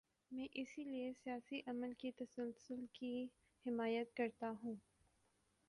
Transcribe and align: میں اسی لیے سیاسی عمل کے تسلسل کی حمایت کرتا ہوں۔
میں 0.31 0.47
اسی 0.53 0.83
لیے 0.83 1.11
سیاسی 1.13 1.59
عمل 1.67 1.93
کے 1.93 2.11
تسلسل 2.15 2.85
کی 2.93 3.13
حمایت 3.65 4.13
کرتا 4.15 4.53
ہوں۔ 4.63 4.75